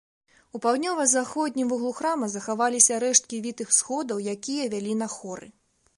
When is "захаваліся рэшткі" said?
2.35-3.43